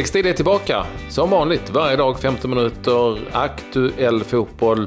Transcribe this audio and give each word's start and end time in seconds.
Tilläggstid 0.00 0.26
är 0.26 0.32
tillbaka. 0.32 0.86
Som 1.08 1.30
vanligt, 1.30 1.70
varje 1.70 1.96
dag 1.96 2.20
15 2.20 2.50
minuter 2.50 3.18
aktuell 3.32 4.24
fotboll. 4.24 4.86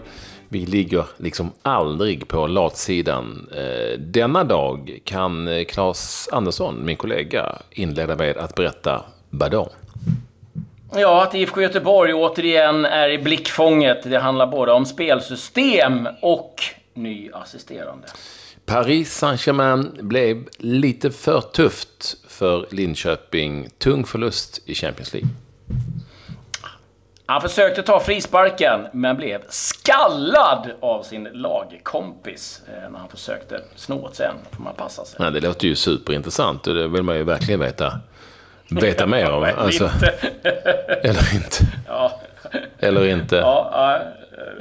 Vi 0.50 0.66
ligger 0.66 1.05
liksom 1.18 1.52
aldrig 1.62 2.28
på 2.28 2.47
latsidan. 2.47 3.49
Eh, 3.55 3.99
denna 3.99 4.44
dag 4.44 4.99
kan 5.04 5.48
eh, 5.48 5.63
Claes 5.63 6.30
Andersson, 6.31 6.86
min 6.86 6.95
kollega, 6.95 7.55
inleda 7.71 8.16
med 8.16 8.38
att 8.38 8.55
berätta 8.55 9.05
vadå? 9.30 9.70
Ja, 10.95 11.23
att 11.23 11.36
IFK 11.36 11.61
Göteborg 11.61 12.14
återigen 12.14 12.86
är 12.86 13.09
i 13.09 13.18
blickfånget. 13.18 14.04
Det 14.04 14.20
handlar 14.20 14.48
både 14.48 14.71
om 14.71 14.86
spelsystem 14.86 16.07
och 16.21 16.55
ny 16.93 17.32
assisterande. 17.34 18.07
Paris 18.66 19.17
Saint-Germain 19.17 19.98
blev 20.02 20.48
lite 20.58 21.12
för 21.12 21.41
tufft 21.41 22.16
för 22.27 22.66
Linköping. 22.72 23.70
Tung 23.77 24.05
förlust 24.05 24.62
i 24.66 24.76
Champions 24.76 25.13
League. 25.13 25.30
Han 27.26 27.41
försökte 27.41 27.84
ta 27.84 27.99
frisparken, 27.99 28.88
men 28.94 29.17
blev 29.17 29.41
skallad 29.49 30.72
av 30.80 31.03
sin 31.03 31.23
lagkompis 31.23 32.62
eh, 32.67 32.91
när 32.91 32.99
han 32.99 33.09
försökte 33.09 33.62
sno 33.76 34.05
åt 34.05 34.16
sig 34.16 34.26
en. 34.26 34.55
får 34.55 34.64
man 34.64 34.75
passa 34.75 35.05
sig. 35.05 35.17
Ja, 35.20 35.30
det 35.30 35.39
låter 35.39 35.67
ju 35.67 35.75
superintressant 35.75 36.67
och 36.67 36.75
det 36.75 36.88
vill 36.88 37.03
man 37.03 37.16
ju 37.16 37.23
verkligen 37.23 37.59
veta, 37.59 38.00
veta 38.70 39.05
mer 39.08 39.31
om. 39.31 39.44
Alltså, 39.58 39.89
eller 41.03 41.36
inte. 41.36 41.66
Eller 42.80 43.08
inte. 43.08 43.36
Ja, 43.36 44.00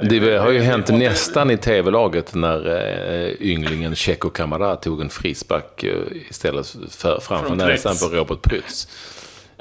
det 0.01 0.37
har 0.37 0.51
ju 0.51 0.59
hänt 0.59 0.89
nästan 0.89 1.51
i 1.51 1.57
tv-laget 1.57 2.33
när 2.33 2.67
eh, 2.67 3.41
ynglingen 3.41 3.95
Checo 3.95 4.29
Kamara 4.29 4.75
tog 4.75 5.01
en 5.01 5.09
frispark 5.09 5.83
eh, 5.83 5.91
istället 6.29 6.75
för 6.89 7.19
framför 7.19 7.55
näsan 7.55 7.95
på 8.01 8.15
Robert 8.15 8.41
Prytz. 8.41 8.87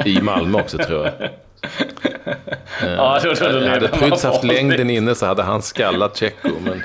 I 0.04 0.20
Malmö 0.20 0.60
också 0.60 0.78
tror 0.78 1.04
jag. 1.04 1.12
ja, 2.96 3.20
då, 3.22 3.32
då, 3.32 3.60
då 3.60 3.66
hade 3.68 3.88
Prytz 3.88 4.24
haft 4.24 4.44
längden 4.44 4.90
inne 4.90 5.14
så 5.14 5.26
hade 5.26 5.42
han 5.42 5.62
skallat 5.62 6.16
Checo. 6.16 6.48
Men 6.64 6.82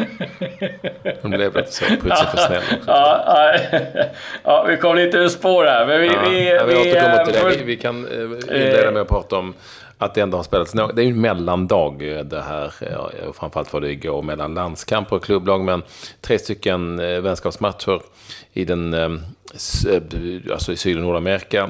de 1.21 1.31
blev 1.31 1.55
lite 1.55 1.71
så. 1.71 1.85
Prytz 1.85 2.21
är 2.21 2.25
för 2.25 2.37
snäll 2.37 2.63
också. 2.77 2.91
Ja, 2.91 3.55
ja, 3.71 3.79
ja, 4.43 4.65
vi 4.69 4.77
kom 4.77 4.95
lite 4.95 5.17
ur 5.17 5.29
spår 5.29 5.65
här. 5.65 5.85
Men 5.85 6.01
vi, 6.01 6.07
ja, 6.07 6.21
vi, 6.29 6.73
vi, 6.75 6.81
vi 6.83 6.89
återkommer 6.89 7.25
till 7.25 7.33
det. 7.33 7.49
Vi, 7.49 7.63
vi 7.63 7.77
kan 7.77 8.07
inleda 8.51 8.91
med 8.91 9.01
att 9.01 9.07
prata 9.07 9.35
om 9.35 9.53
att 9.97 10.13
det 10.13 10.21
ändå 10.21 10.37
har 10.37 10.43
spelats 10.43 10.73
något. 10.73 10.95
Det 10.95 11.01
är 11.01 11.05
ju 11.05 11.11
en 11.11 11.21
mellandag 11.21 12.17
eh, 12.17 12.23
det 12.23 12.41
här. 12.41 12.73
Eh, 12.79 13.31
framförallt 13.33 13.73
var 13.73 13.81
det 13.81 13.91
igår 13.91 14.21
mellan 14.21 14.53
landskamper 14.53 15.15
och 15.15 15.23
klubblag. 15.23 15.63
Men 15.63 15.83
tre 16.21 16.39
stycken 16.39 16.99
eh, 16.99 17.19
vänskapsmatcher 17.19 18.01
i 18.53 18.65
den, 18.65 18.93
alltså 20.51 20.71
i 20.71 20.77
Syd 20.77 20.97
och 20.97 21.03
Nordamerika. 21.03 21.69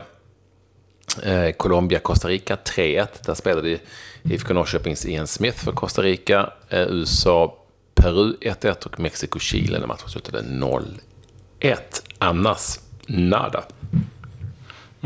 Colombia, 1.58 2.00
Costa 2.00 2.28
Rica 2.28 2.55
3-1. 2.55 3.08
Där 3.25 3.33
spelade 3.33 3.78
IFK 4.23 4.53
Norrköpings 4.53 5.05
Ian 5.05 5.28
Smith 5.28 5.66
för 5.66 5.72
Costa 5.72 6.02
Rica. 6.02 6.53
USA, 6.70 7.58
Peru 7.95 8.33
1-1 8.42 8.86
och 8.86 9.00
Mexiko, 9.00 9.39
Chile. 9.39 9.80
När 9.80 9.88
matchen 9.88 10.09
slutade 10.09 10.42
0-1. 10.42 11.78
Annars, 12.17 12.80
nada. 13.08 13.64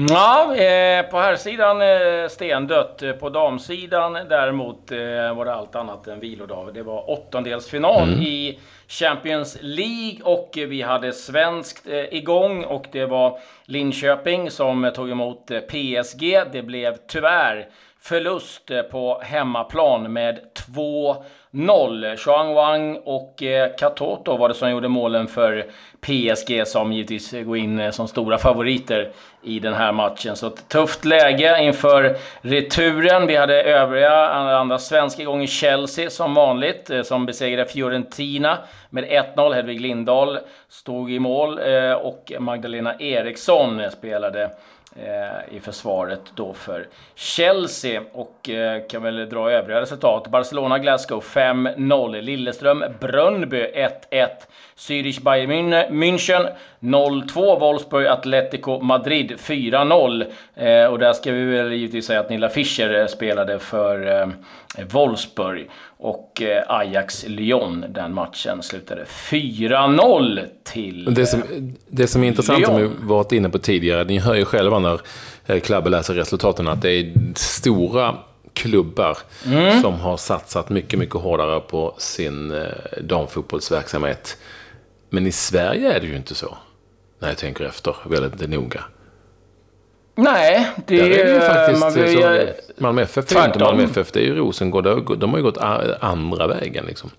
Ja, 0.10 0.56
eh, 0.56 1.06
på 1.06 1.20
här 1.20 1.36
sidan 1.36 1.82
eh, 1.82 2.28
stendött. 2.30 3.04
På 3.20 3.30
damsidan 3.30 4.14
däremot 4.14 4.92
eh, 4.92 4.98
var 5.36 5.46
det 5.46 5.54
allt 5.54 5.76
annat 5.76 6.08
än 6.08 6.20
vilodag. 6.20 6.74
Det 6.74 6.84
var 6.84 7.10
åttondelsfinal 7.10 8.10
mm. 8.10 8.22
i 8.22 8.60
Champions 8.88 9.58
League 9.62 10.24
och 10.24 10.50
vi 10.56 10.82
hade 10.82 11.14
svenskt 11.14 11.88
igång 12.12 12.64
och 12.64 12.86
det 12.92 13.06
var 13.06 13.40
Linköping 13.66 14.52
som 14.52 14.92
tog 14.96 15.10
emot 15.10 15.52
PSG. 15.68 16.42
Det 16.52 16.62
blev 16.62 16.98
tyvärr 17.08 17.68
förlust 18.04 18.72
eh, 18.72 18.82
på 18.82 19.22
hemmaplan 19.24 20.14
med 20.14 20.40
2-0. 21.54 22.16
Chuang 22.16 22.54
Wang 22.54 22.98
och 23.06 23.44
eh, 23.44 23.76
Katoto 23.78 24.38
var 24.38 24.50
det 24.50 24.56
som 24.56 24.72
gjorde 24.72 24.88
målen 24.88 25.28
för 25.28 25.66
PSG 26.02 26.68
som 26.68 26.94
givetvis 26.94 27.32
går 27.32 27.58
in 27.58 27.80
eh, 27.80 27.92
som 27.92 28.08
stora 28.08 28.38
favoriter 28.38 29.12
i 29.44 29.60
den 29.60 29.74
här 29.74 29.92
matchen. 29.92 30.36
Så 30.36 30.48
ett 30.48 30.70
tufft 30.70 31.06
läge 31.06 31.64
inför 31.64 32.18
returen. 32.42 33.28
Vi 33.28 33.36
hade 33.36 33.64
övriga 33.64 34.30
andra 34.30 34.80
svenska 34.80 35.22
igång 35.22 35.44
i 35.44 35.48
Chelsea 35.48 36.10
som 36.10 36.34
vanligt, 36.34 36.92
som 37.04 37.26
besegrade 37.26 37.70
Fiorentina 37.70 38.58
med 38.90 39.04
1-0. 39.36 39.54
Hedvig 39.54 39.82
Lindahl 39.82 40.40
stod 40.70 41.12
i 41.12 41.20
mål 41.20 41.60
och 42.02 42.32
Magdalena 42.40 42.96
Eriksson 43.00 43.82
spelade 43.92 44.50
i 45.52 45.60
försvaret 45.60 46.22
då 46.36 46.54
för 46.54 46.88
Chelsea. 47.16 48.02
Och 48.14 48.50
eh, 48.50 48.82
kan 48.90 49.04
väl 49.04 49.30
dra 49.30 49.52
övriga 49.52 49.82
resultat. 49.82 50.28
Barcelona, 50.28 50.80
Glasgow 50.80 51.24
5-0. 51.24 52.22
Lilleström, 52.22 52.84
Brönnby 53.00 53.66
1-1. 54.12 54.28
Zürich, 54.78 55.22
Bayern 55.24 55.74
München 55.74 56.48
0-2. 56.80 57.60
Wolfsburg, 57.60 58.08
Atletico 58.08 58.80
Madrid 58.80 59.32
4-0. 59.32 60.26
Eh, 60.56 60.86
och 60.86 61.00
där 61.00 61.14
ska 61.14 61.32
vi 61.32 61.46
väl 61.46 61.74
givetvis 61.74 62.06
säga 62.06 62.20
att 62.20 62.30
Nilla 62.30 62.50
Fischer 62.50 63.08
spelade 63.08 63.60
för 63.60 64.32
Wolfsburg. 64.92 65.70
Och 65.98 66.42
Ajax-Lyon, 66.68 67.86
den 67.90 68.14
matchen 68.14 68.64
slutade 68.64 69.04
4-0 69.04 70.40
till 70.64 71.14
det 71.14 71.26
som, 71.26 71.44
det 71.88 72.08
som 72.08 72.24
är 72.24 72.28
intressant, 72.28 72.60
Lyon. 72.60 72.72
som 72.72 72.82
vi 72.82 72.90
varit 73.08 73.32
inne 73.32 73.50
på 73.50 73.58
tidigare, 73.58 74.04
ni 74.04 74.20
hör 74.20 74.36
ju 74.36 74.46
själva 74.46 74.80
när 74.82 75.60
Klabbe 75.60 75.90
läser 75.90 76.14
resultaten, 76.14 76.68
att 76.68 76.82
det 76.82 76.92
är 76.92 77.14
stora 77.36 78.18
klubbar 78.54 79.18
mm. 79.46 79.82
som 79.82 79.94
har 80.00 80.18
satsat 80.18 80.70
mycket, 80.70 81.00
mycket 81.00 81.16
hårdare 81.16 81.60
på 81.60 81.96
sin 81.98 82.52
eh, 82.52 82.68
damfotbollsverksamhet. 83.02 84.38
Men 85.10 85.28
i 85.28 85.32
Sverige 85.32 85.94
är 85.94 86.00
det 86.00 86.08
ju 86.08 86.16
inte 86.16 86.36
så. 86.36 86.58
När 87.20 87.28
jag 87.28 87.38
tänker 87.38 87.66
efter 87.66 87.96
väldigt 88.06 88.50
noga. 88.50 88.84
Nej, 90.16 90.70
det 90.88 90.98
Där 90.98 91.10
är 91.10 91.26
det 91.26 91.34
ju 91.34 91.40
faktiskt... 91.40 91.80
Man 91.80 91.94
vill, 91.94 92.50
Malmö 92.78 93.02
FF 93.02 93.36
är 93.36 93.46
inte 93.46 93.60
Malmö 93.60 93.84
FF, 93.84 94.12
det 94.12 94.20
är 94.20 94.24
ju 94.24 94.36
Rosengård. 94.36 95.20
De 95.20 95.30
har 95.30 95.38
ju 95.38 95.44
gått 95.44 95.58
andra 96.00 96.48
vägen 96.48 96.86
liksom. 96.86 97.10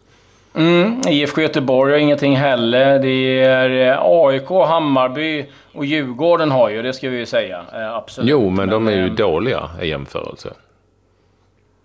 Mm, 0.55 1.01
IFK 1.09 1.43
Göteborg 1.43 1.93
har 1.93 1.99
ingenting 1.99 2.37
heller. 2.37 2.99
Det 2.99 3.43
är 3.45 3.71
eh, 3.71 3.99
AIK, 4.03 4.49
Hammarby 4.49 5.47
och 5.75 5.85
Djurgården 5.85 6.51
har 6.51 6.69
ju, 6.69 6.83
det 6.83 6.93
ska 6.93 7.09
vi 7.09 7.19
ju 7.19 7.27
säga. 7.27 7.65
Eh, 7.75 7.95
absolut. 7.95 8.31
Jo, 8.31 8.51
men 8.51 8.69
de 8.69 8.89
är 8.89 8.93
ju 8.93 9.07
eh, 9.07 9.13
dåliga 9.13 9.71
i 9.83 9.89
jämförelse. 9.89 10.53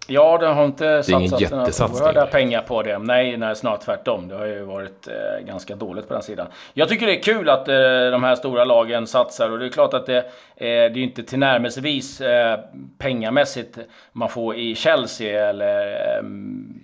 Ja, 0.10 0.38
det 0.38 0.48
har 0.48 0.66
inte 0.66 1.04
satsat 1.04 1.52
några 1.52 1.66
oerhörda 1.66 2.26
pengar 2.26 2.62
på 2.62 2.84
det. 2.84 2.98
Nej, 2.98 3.38
nej, 3.38 3.56
snart 3.56 3.82
tvärtom. 3.82 4.28
Det 4.28 4.36
har 4.36 4.46
ju 4.46 4.64
varit 4.64 5.08
eh, 5.08 5.46
ganska 5.46 5.76
dåligt 5.76 6.08
på 6.08 6.14
den 6.14 6.24
sidan. 6.24 6.48
Jag 6.74 6.90
tycker 6.90 7.06
det 7.06 7.18
är 7.20 7.22
kul 7.22 7.50
att 7.50 7.68
eh, 7.68 7.76
de 8.12 8.24
här 8.24 8.36
stora 8.36 8.66
lagen 8.66 9.08
satsar 9.08 9.52
och 9.52 9.60
det 9.60 9.66
är 9.66 9.70
klart 9.70 9.94
att 9.94 10.06
det, 10.06 10.18
eh, 10.18 10.24
det 10.56 10.66
är 10.66 10.98
inte 10.98 11.24
tillnärmelsevis 11.24 12.22
eh, 12.22 12.60
pengamässigt 12.98 13.78
man 14.12 14.30
får 14.30 14.56
i 14.56 14.76
Chelsea 14.76 15.50
eller 15.50 16.22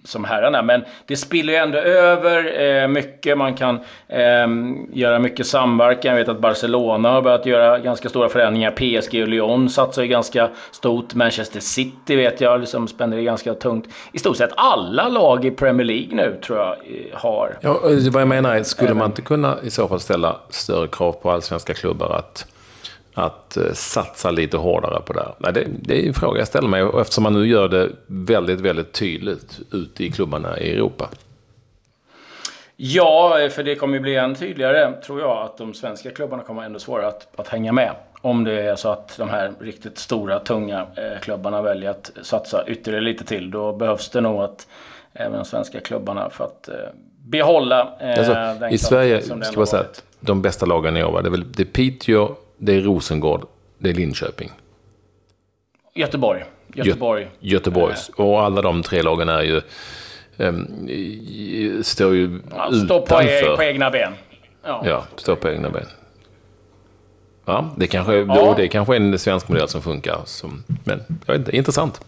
som 0.04 0.24
herrarna. 0.24 0.62
Men 0.62 0.84
det 1.06 1.16
spiller 1.16 1.54
ju 1.54 1.60
ändå 1.60 1.78
över 1.78 2.62
eh, 2.62 2.88
mycket. 2.88 3.38
Man 3.38 3.54
kan 3.54 3.80
eh, 4.08 4.48
göra 4.94 5.20
mycket 5.20 5.48
samverkan. 5.48 6.12
Jag 6.12 6.16
vet 6.16 6.30
att 6.30 6.40
Barcelona 6.40 7.10
har 7.10 7.22
börjat 7.22 7.46
göra 7.46 7.80
ganska 7.80 8.10
stora 8.10 8.30
förändringar. 8.30 8.72
PSG 8.72 9.22
och 9.22 9.28
Lyon 9.28 9.70
satsar 9.70 10.02
ju 10.02 10.08
ganska 10.08 10.50
stort. 10.72 11.14
Manchester 11.14 11.60
City 11.60 12.16
vet 12.16 12.42
jag 12.42 12.60
liksom 12.60 12.88
spänner 12.88 13.18
det 13.18 13.24
ganska 13.24 13.54
tungt. 13.54 13.88
I 14.12 14.20
stort 14.20 14.38
sett 14.38 14.52
alla 14.56 15.08
lag 15.08 15.46
i 15.46 15.52
Premier 15.52 15.86
League 15.86 16.16
nu 16.16 16.40
tror 16.46 16.60
jag 16.60 16.76
har. 17.14 17.58
Ja, 17.62 17.80
vad 18.12 18.22
jag 18.22 18.28
menar 18.28 18.56
är, 18.56 18.64
skulle 18.64 18.94
man 18.94 19.06
inte 19.06 19.22
kunna 19.22 19.58
i 19.64 19.70
så 19.70 19.88
fall 19.88 20.00
ställa 20.00 20.40
större 20.50 20.88
krav 20.88 21.12
på 21.12 21.32
allsvenska 21.32 21.74
klubbar 21.74 22.10
att 22.10 22.53
att 23.14 23.58
uh, 23.58 23.74
satsa 23.74 24.32
lite 24.32 24.58
hårdare 24.58 25.02
på 25.02 25.14
det 25.14 25.20
här? 25.20 25.34
Nej, 25.38 25.54
det, 25.54 25.68
det 25.82 26.04
är 26.04 26.08
en 26.08 26.14
fråga 26.14 26.40
jag 26.40 26.48
ställer 26.48 26.68
mig 26.68 26.84
och 26.84 27.02
eftersom 27.02 27.24
man 27.24 27.34
nu 27.34 27.48
gör 27.48 27.68
det 27.68 27.90
väldigt, 28.08 28.60
väldigt 28.60 28.94
tydligt 28.94 29.60
ute 29.72 30.04
i 30.04 30.12
klubbarna 30.12 30.60
i 30.60 30.74
Europa. 30.74 31.10
Ja, 32.76 33.50
för 33.52 33.64
det 33.64 33.76
kommer 33.76 33.94
ju 33.94 34.00
bli 34.00 34.16
än 34.16 34.36
tydligare, 34.36 34.94
tror 35.06 35.20
jag, 35.20 35.38
att 35.38 35.58
de 35.58 35.74
svenska 35.74 36.12
klubbarna 36.12 36.44
kommer 36.44 36.64
ändå 36.64 36.80
svårare 36.80 37.08
att, 37.08 37.40
att 37.40 37.48
hänga 37.48 37.72
med. 37.72 37.92
Om 38.22 38.44
det 38.44 38.62
är 38.62 38.76
så 38.76 38.90
att 38.90 39.18
de 39.18 39.30
här 39.30 39.54
riktigt 39.60 39.98
stora, 39.98 40.40
tunga 40.40 40.80
eh, 40.80 41.20
klubbarna 41.22 41.62
väljer 41.62 41.90
att 41.90 42.12
satsa 42.22 42.68
ytterligare 42.68 43.04
lite 43.04 43.26
till. 43.26 43.52
Då 43.52 43.74
behövs 43.74 44.10
det 44.10 44.22
nog 44.22 44.42
att 44.42 44.68
även 45.14 45.34
de 45.34 45.46
svenska 45.46 45.80
klubbarna 45.80 46.30
för 46.30 46.44
att 46.44 46.68
eh, 46.68 46.76
behålla 47.18 47.98
eh, 48.00 48.18
alltså, 48.18 48.34
den 48.34 48.74
I 48.74 48.78
Sverige, 48.78 49.22
ska 49.22 49.36
man 49.36 49.68
säga 49.68 49.82
att 49.82 50.04
de 50.20 50.42
bästa 50.42 50.66
lagen 50.66 50.98
i 50.98 51.04
år, 51.04 51.22
det 51.22 51.28
är, 51.28 51.32
väl, 51.32 51.52
det 51.52 51.64
är 51.64 51.68
Piteå, 51.68 52.36
det 52.66 52.74
är 52.74 52.82
Rosengård, 52.82 53.46
det 53.78 53.90
är 53.90 53.94
Linköping. 53.94 54.52
Göteborg. 55.96 56.44
Göteborg. 56.74 57.28
Göteborgs. 57.40 58.10
Eh. 58.10 58.26
Och 58.26 58.44
alla 58.44 58.62
de 58.62 58.84
tre 58.84 59.02
lagen 59.02 59.30
är 59.30 59.42
ju... 59.42 59.62
Um, 60.38 60.90
står 61.84 62.16
ju 62.16 62.40
ja. 62.56 62.72
Står 62.86 63.02
på, 63.02 63.22
e- 63.22 63.56
på 63.56 63.64
egna 63.64 63.92
ben. 63.92 64.14
Ja. 64.64 64.84
ja, 64.86 65.04
står 65.16 65.36
på 65.36 65.50
egna 65.50 65.70
ben. 65.70 65.86
Ja, 67.46 67.70
det 67.78 67.88
kanske, 67.88 68.16
ja. 68.16 68.54
det 68.58 68.68
kanske 68.68 68.96
är 68.96 69.00
en 69.00 69.20
svensk 69.20 69.48
modell 69.48 69.68
som 69.68 69.82
funkar. 69.82 70.22
Som, 70.26 70.64
men 70.84 71.04
jag 71.26 71.34
vet 71.34 71.40
inte, 71.40 71.58
intressant. 71.58 72.02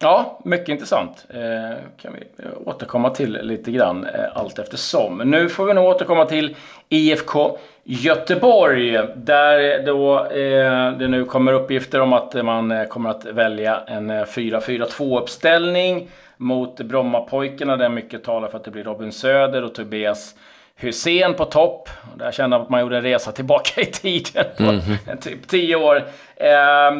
Ja, 0.00 0.40
mycket 0.44 0.68
intressant. 0.68 1.26
Eh, 1.28 1.78
kan 2.02 2.12
vi 2.12 2.44
återkomma 2.64 3.10
till 3.10 3.38
lite 3.42 3.70
grann 3.70 4.04
eh, 4.06 4.36
allt 4.36 4.58
eftersom. 4.58 5.18
Nu 5.18 5.48
får 5.48 5.64
vi 5.64 5.74
nog 5.74 5.84
återkomma 5.84 6.24
till 6.24 6.56
IFK 6.88 7.58
Göteborg. 7.90 8.98
Där 9.16 9.82
då 9.86 10.24
eh, 10.24 10.98
det 10.98 11.08
nu 11.08 11.24
kommer 11.24 11.52
uppgifter 11.52 12.00
om 12.00 12.12
att 12.12 12.34
man 12.44 12.70
eh, 12.70 12.84
kommer 12.84 13.10
att 13.10 13.24
välja 13.24 13.80
en 13.86 14.10
4-4-2 14.10 15.16
eh, 15.16 15.22
uppställning 15.22 16.08
mot 16.36 16.80
Brommapojkarna. 16.80 17.76
Där 17.76 17.88
mycket 17.88 18.24
talar 18.24 18.48
för 18.48 18.58
att 18.58 18.64
det 18.64 18.70
blir 18.70 18.84
Robin 18.84 19.12
Söder 19.12 19.64
och 19.64 19.74
Tobias 19.74 20.34
Hussein 20.76 21.34
på 21.34 21.44
topp. 21.44 21.88
Där 22.16 22.32
kände 22.32 22.56
man 22.56 22.62
att 22.64 22.70
man 22.70 22.80
gjorde 22.80 22.96
en 22.96 23.02
resa 23.02 23.32
tillbaka 23.32 23.80
i 23.80 23.86
tiden 23.86 24.44
på 24.56 24.62
mm 24.62 24.80
-hmm. 24.80 25.16
typ 25.20 25.48
10 25.48 25.76
år. 25.76 25.96
Eh, 26.36 26.90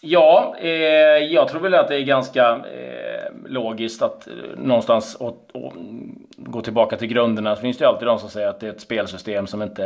Ja, 0.00 0.56
eh, 0.60 0.68
jag 1.32 1.48
tror 1.48 1.60
väl 1.60 1.74
att 1.74 1.88
det 1.88 1.96
är 1.96 2.02
ganska 2.02 2.50
eh, 2.50 3.32
logiskt 3.46 4.02
att 4.02 4.26
eh, 4.26 4.32
någonstans 4.56 5.16
å, 5.20 5.36
å, 5.52 5.72
gå 6.36 6.60
tillbaka 6.60 6.96
till 6.96 7.08
grunderna. 7.08 7.54
Det 7.54 7.60
finns 7.60 7.78
det 7.78 7.84
ju 7.84 7.88
alltid 7.88 8.08
de 8.08 8.18
som 8.18 8.30
säger 8.30 8.48
att 8.48 8.60
det 8.60 8.66
är 8.66 8.70
ett 8.70 8.80
spelsystem 8.80 9.46
som 9.46 9.62
inte 9.62 9.84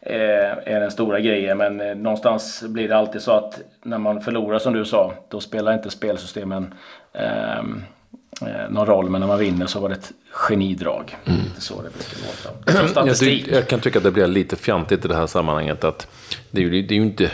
eh, 0.00 0.74
är 0.74 0.80
den 0.80 0.90
stora 0.90 1.20
grejen. 1.20 1.58
Men 1.58 1.80
eh, 1.80 1.94
någonstans 1.94 2.62
blir 2.62 2.88
det 2.88 2.96
alltid 2.96 3.22
så 3.22 3.32
att 3.32 3.60
när 3.82 3.98
man 3.98 4.20
förlorar 4.20 4.58
som 4.58 4.72
du 4.72 4.84
sa, 4.84 5.12
då 5.28 5.40
spelar 5.40 5.74
inte 5.74 5.90
spelsystemen 5.90 6.74
ehm, 7.12 7.82
eh, 8.40 8.70
någon 8.70 8.86
roll. 8.86 9.10
Men 9.10 9.20
när 9.20 9.28
man 9.28 9.38
vinner 9.38 9.66
så 9.66 9.80
var 9.80 9.88
det 9.88 9.94
ett 9.94 10.12
genidrag. 10.30 11.16
Mm. 11.24 11.40
Lite 11.40 11.60
så 11.60 11.74
det 11.74 11.90
brukar 11.90 12.96
låta. 12.96 13.24
Jag, 13.24 13.58
jag, 13.58 13.68
kan 13.68 13.80
tycka 13.80 13.98
att 13.98 14.04
det 14.04 14.10
blir 14.10 14.26
lite 14.26 14.56
fjantigt 14.56 15.04
i 15.04 15.08
det 15.08 15.16
här 15.16 15.26
sammanhanget. 15.26 15.84
att 15.84 16.08
Det 16.50 16.60
är 16.60 16.64
ju, 16.64 16.82
det 16.82 16.94
är 16.94 16.98
ju 16.98 17.04
inte 17.04 17.30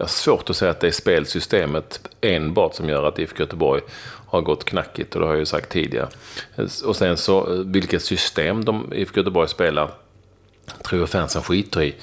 jag 0.00 0.04
har 0.04 0.08
svårt 0.08 0.50
att 0.50 0.56
säga 0.56 0.70
att 0.70 0.80
det 0.80 0.86
är 0.86 0.92
spelsystemet 0.92 2.08
enbart 2.20 2.74
som 2.74 2.88
gör 2.88 3.04
att 3.04 3.18
IFK 3.18 3.40
Göteborg 3.40 3.82
har 4.26 4.40
gått 4.40 4.64
knackigt 4.64 5.14
och 5.14 5.20
det 5.20 5.26
har 5.26 5.32
jag 5.32 5.38
ju 5.38 5.46
sagt 5.46 5.72
tidigare. 5.72 6.08
Och 6.84 6.96
sen 6.96 7.16
så 7.16 7.62
vilket 7.66 8.02
system 8.02 8.64
de 8.64 8.92
IFK 8.92 9.16
Göteborg 9.16 9.48
spelar 9.48 9.90
tror 10.84 11.00
jag 11.00 11.08
fansen 11.08 11.42
skiter 11.42 11.82
i. 11.82 11.94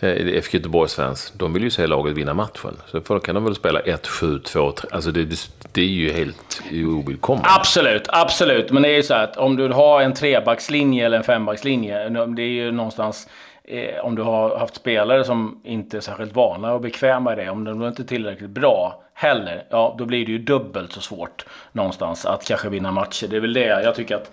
Eh, 0.00 0.10
IFK 0.10 0.56
Göteborgs 0.56 0.94
fans, 0.94 1.32
de 1.36 1.52
vill 1.52 1.62
ju 1.62 1.70
se 1.70 1.86
laget 1.86 2.14
vinna 2.14 2.34
matchen. 2.34 2.76
Så 2.90 3.00
då 3.00 3.20
kan 3.20 3.34
de 3.34 3.44
väl 3.44 3.54
spela 3.54 3.80
1, 3.80 4.06
7, 4.06 4.38
2, 4.38 4.72
3. 4.72 4.88
Alltså 4.92 5.10
det, 5.10 5.48
det 5.72 5.80
är 5.80 5.86
ju 5.86 6.12
helt 6.12 6.62
ovillkommet. 6.72 7.46
Absolut, 7.48 8.04
absolut. 8.08 8.70
Men 8.70 8.82
det 8.82 8.88
är 8.88 8.96
ju 8.96 9.02
så 9.02 9.14
att 9.14 9.36
om 9.36 9.56
du 9.56 9.68
har 9.68 10.00
en 10.02 10.14
trebackslinje 10.14 11.06
eller 11.06 11.18
en 11.18 11.24
fembackslinje, 11.24 12.08
det 12.08 12.42
är 12.42 12.46
ju 12.46 12.70
någonstans 12.70 13.28
eh, 13.70 14.04
om 14.04 14.14
du 14.14 14.22
har 14.22 14.56
haft 14.56 14.74
spelare 14.74 15.24
som 15.24 15.60
inte 15.64 15.96
är 15.96 16.00
särskilt 16.00 16.34
vana 16.34 16.72
och 16.72 16.80
bekväma 16.80 17.32
i 17.32 17.36
det, 17.36 17.50
om 17.50 17.64
de 17.64 17.86
inte 17.86 18.02
är 18.02 18.06
tillräckligt 18.06 18.50
bra 18.50 19.02
heller, 19.14 19.64
ja 19.70 19.94
då 19.98 20.04
blir 20.04 20.26
det 20.26 20.32
ju 20.32 20.38
dubbelt 20.38 20.92
så 20.92 21.00
svårt 21.00 21.46
någonstans 21.72 22.26
att 22.26 22.44
kanske 22.44 22.68
vinna 22.68 22.92
matcher. 22.92 23.26
Det 23.26 23.36
är 23.36 23.40
väl 23.40 23.52
det 23.52 23.66
jag 23.66 23.94
tycker 23.94 24.16
att 24.16 24.30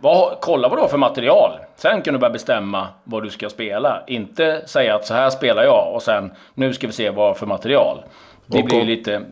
vad, 0.00 0.40
kolla 0.40 0.68
vad 0.68 0.78
du 0.78 0.82
har 0.82 0.88
för 0.88 0.98
material. 0.98 1.50
Sen 1.76 2.02
kan 2.02 2.14
du 2.14 2.20
börja 2.20 2.32
bestämma 2.32 2.88
vad 3.04 3.22
du 3.22 3.30
ska 3.30 3.48
spela. 3.48 4.02
Inte 4.06 4.62
säga 4.66 4.94
att 4.94 5.06
så 5.06 5.14
här 5.14 5.30
spelar 5.30 5.64
jag 5.64 5.94
och 5.94 6.02
sen 6.02 6.32
nu 6.54 6.72
ska 6.72 6.86
vi 6.86 6.92
se 6.92 7.10
vad 7.10 7.36
för 7.36 7.46
material. 7.46 8.02
Det 8.46 8.58
och 8.58 8.64
blir 8.64 8.78
ju 8.78 8.84
lite 8.84 9.22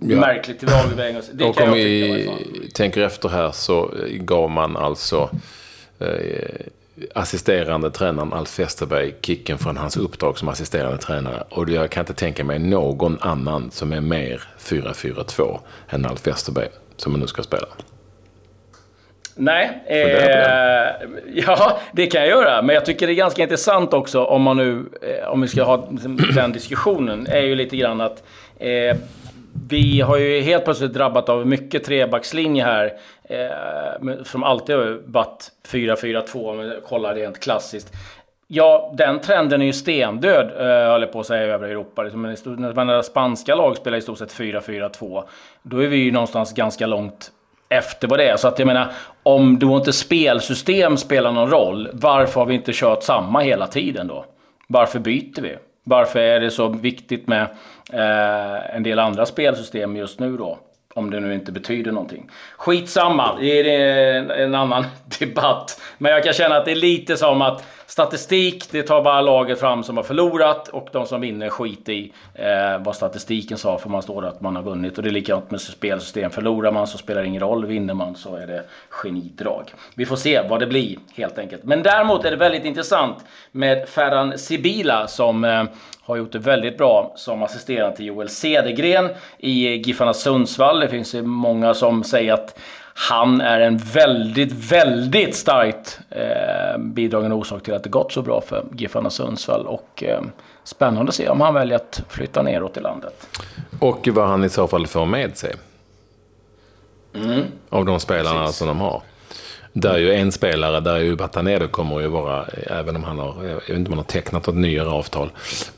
ja. 0.00 0.16
märkligt 0.16 0.58
till 0.58 0.68
dragvägen. 0.68 1.22
Det 1.32 1.44
och 1.44 1.60
om 1.60 1.72
vi 1.72 2.30
tänker 2.74 3.00
efter 3.00 3.28
här 3.28 3.50
så 3.50 3.90
gav 4.10 4.50
man 4.50 4.76
alltså 4.76 5.30
eh, 5.98 6.66
assisterande 7.14 7.90
tränaren 7.90 8.32
Alf 8.32 8.58
Westerberg 8.58 9.14
kicken 9.22 9.58
från 9.58 9.76
hans 9.76 9.96
uppdrag 9.96 10.38
som 10.38 10.48
assisterande 10.48 10.98
tränare. 10.98 11.44
Och 11.50 11.70
jag 11.70 11.90
kan 11.90 12.00
inte 12.00 12.14
tänka 12.14 12.44
mig 12.44 12.58
någon 12.58 13.18
annan 13.20 13.70
som 13.70 13.92
är 13.92 14.00
mer 14.00 14.42
4-4-2 14.58 15.58
än 15.88 16.06
Alf 16.06 16.26
Westerberg 16.26 16.68
som 16.96 17.12
nu 17.12 17.26
ska 17.26 17.42
spela. 17.42 17.66
Nej, 19.36 19.82
eh, 19.86 21.08
ja 21.46 21.78
det 21.92 22.06
kan 22.06 22.20
jag 22.20 22.30
göra. 22.30 22.62
Men 22.62 22.74
jag 22.74 22.84
tycker 22.84 23.06
det 23.06 23.12
är 23.12 23.14
ganska 23.14 23.42
intressant 23.42 23.92
också 23.92 24.24
om 24.24 24.42
man 24.42 24.56
nu, 24.56 24.84
eh, 25.02 25.28
om 25.28 25.40
vi 25.40 25.48
ska 25.48 25.62
ha 25.62 25.88
den 26.34 26.52
diskussionen, 26.52 27.26
är 27.26 27.40
ju 27.40 27.54
lite 27.54 27.76
grann 27.76 28.00
att 28.00 28.22
eh, 28.58 28.96
vi 29.68 30.00
har 30.00 30.16
ju 30.16 30.40
helt 30.40 30.64
plötsligt 30.64 30.94
drabbat 30.94 31.28
av 31.28 31.46
mycket 31.46 31.84
trebackslinje 31.84 32.64
här. 32.64 32.92
Eh, 33.24 34.22
som 34.24 34.42
alltid 34.42 34.76
har 34.76 35.00
varit 35.06 35.48
4-4-2 35.68 36.50
om 36.50 36.58
vi 36.58 36.72
kollar 36.88 37.14
rent 37.14 37.40
klassiskt. 37.40 37.92
Ja, 38.46 38.94
den 38.98 39.20
trenden 39.20 39.62
är 39.62 39.66
ju 39.66 39.72
stendöd, 39.72 40.50
eh, 40.58 40.90
höll 40.90 41.00
jag 41.00 41.12
på 41.12 41.20
att 41.20 41.26
säga, 41.26 41.46
i 41.46 41.50
övriga 41.50 41.72
Europa. 41.72 42.02
Liksom, 42.02 42.22
men 42.22 42.86
när 42.86 43.02
spanska 43.02 43.54
lag 43.54 43.76
spelar 43.76 43.98
i 43.98 44.00
stort 44.00 44.18
sett 44.18 44.32
4-4-2, 44.32 45.24
då 45.62 45.84
är 45.84 45.88
vi 45.88 45.96
ju 45.96 46.12
någonstans 46.12 46.52
ganska 46.52 46.86
långt 46.86 47.30
efter 47.68 48.08
vad 48.08 48.18
det 48.18 48.28
är. 48.28 48.36
Så 48.36 48.48
att 48.48 48.58
jag 48.58 48.66
menar, 48.66 48.92
om 49.22 49.58
då 49.58 49.76
inte 49.76 49.92
spelsystem 49.92 50.96
spelar 50.96 51.32
någon 51.32 51.50
roll, 51.50 51.88
varför 51.92 52.40
har 52.40 52.46
vi 52.46 52.54
inte 52.54 52.72
kört 52.74 53.02
samma 53.02 53.40
hela 53.40 53.66
tiden 53.66 54.06
då? 54.06 54.24
Varför 54.68 54.98
byter 54.98 55.42
vi? 55.42 55.56
Varför 55.84 56.20
är 56.20 56.40
det 56.40 56.50
så 56.50 56.68
viktigt 56.68 57.28
med 57.28 57.42
eh, 57.92 58.76
en 58.76 58.82
del 58.82 58.98
andra 58.98 59.26
spelsystem 59.26 59.96
just 59.96 60.20
nu 60.20 60.36
då? 60.36 60.58
Om 60.94 61.10
det 61.10 61.20
nu 61.20 61.34
inte 61.34 61.52
betyder 61.52 61.92
någonting. 61.92 62.30
Skitsamma, 62.56 63.36
det 63.40 63.60
är 63.60 64.14
en, 64.14 64.30
en 64.30 64.54
annan 64.54 64.84
debatt. 65.18 65.80
Men 65.98 66.12
jag 66.12 66.24
kan 66.24 66.32
känna 66.32 66.56
att 66.56 66.64
det 66.64 66.70
är 66.70 66.76
lite 66.76 67.16
som 67.16 67.42
att 67.42 67.64
statistik, 67.86 68.68
det 68.70 68.82
tar 68.82 69.02
bara 69.02 69.20
laget 69.20 69.60
fram 69.60 69.82
som 69.82 69.96
har 69.96 70.04
förlorat 70.04 70.68
och 70.68 70.88
de 70.92 71.06
som 71.06 71.20
vinner 71.20 71.48
skit 71.48 71.88
i 71.88 72.12
eh, 72.34 72.78
vad 72.78 72.96
statistiken 72.96 73.58
sa 73.58 73.78
för 73.78 73.88
man 73.88 74.02
står 74.02 74.26
att 74.26 74.40
man 74.40 74.56
har 74.56 74.62
vunnit. 74.62 74.96
Och 74.96 75.02
det 75.04 75.10
är 75.10 75.12
likadant 75.12 75.50
med 75.50 75.60
spelsystem. 75.60 76.30
Förlorar 76.30 76.72
man 76.72 76.86
så 76.86 76.98
spelar 76.98 77.22
det 77.22 77.28
ingen 77.28 77.42
roll, 77.42 77.66
vinner 77.66 77.94
man 77.94 78.14
så 78.14 78.36
är 78.36 78.46
det 78.46 78.64
genidrag. 78.88 79.72
Vi 79.94 80.06
får 80.06 80.16
se 80.16 80.48
vad 80.48 80.60
det 80.60 80.66
blir 80.66 80.96
helt 81.14 81.38
enkelt. 81.38 81.64
Men 81.64 81.82
däremot 81.82 82.24
är 82.24 82.30
det 82.30 82.36
väldigt 82.36 82.64
intressant 82.64 83.24
med 83.52 83.88
Ferran 83.88 84.38
Sibila 84.38 85.06
som 85.06 85.44
eh, 85.44 85.64
har 86.02 86.16
gjort 86.16 86.32
det 86.32 86.38
väldigt 86.38 86.78
bra 86.78 87.12
som 87.16 87.42
assisterande 87.42 87.96
till 87.96 88.06
Joel 88.06 88.28
Cedergren 88.28 89.08
i 89.38 89.76
Giffarna 89.76 90.14
Sundsvall. 90.14 90.80
Det 90.80 90.88
finns 90.88 91.14
ju 91.14 91.22
många 91.22 91.74
som 91.74 92.04
säger 92.04 92.32
att 92.32 92.58
han 92.94 93.40
är 93.40 93.60
en 93.60 93.76
väldigt, 93.76 94.52
väldigt 94.52 95.36
starkt 95.36 95.98
eh, 96.10 96.78
bidragande 96.78 97.36
orsak 97.36 97.62
till 97.62 97.74
att 97.74 97.82
det 97.82 97.88
gått 97.88 98.12
så 98.12 98.22
bra 98.22 98.40
för 98.40 98.64
Giffarna 98.72 99.10
Sundsvall. 99.10 99.66
Och 99.66 100.04
eh, 100.04 100.20
spännande 100.64 101.08
att 101.08 101.14
se 101.14 101.28
om 101.28 101.40
han 101.40 101.54
väljer 101.54 101.76
att 101.76 102.02
flytta 102.08 102.42
neråt 102.42 102.76
i 102.76 102.80
landet. 102.80 103.26
Och 103.80 104.08
vad 104.08 104.28
han 104.28 104.44
i 104.44 104.48
så 104.48 104.68
fall 104.68 104.86
får 104.86 105.06
med 105.06 105.36
sig. 105.36 105.54
Mm. 107.14 107.42
Av 107.68 107.84
de 107.84 108.00
spelarna 108.00 108.40
Precis. 108.40 108.56
som 108.56 108.68
de 108.68 108.80
har. 108.80 109.02
Där 109.72 109.94
är 109.94 109.98
ju 109.98 110.14
en 110.14 110.32
spelare, 110.32 110.80
där 110.80 110.94
är 110.94 111.00
ju 111.00 111.16
Batanedo 111.16 111.68
kommer 111.68 112.00
ju 112.00 112.08
vara, 112.08 112.44
även 112.66 112.96
om 112.96 113.04
han 113.04 113.18
har, 113.18 113.44
jag 113.44 113.54
vet 113.54 113.68
inte 113.68 113.88
om 113.88 113.92
han 113.92 113.98
har 113.98 114.04
tecknat 114.04 114.46
något 114.46 114.56
nyare 114.56 114.88
avtal, 114.88 115.30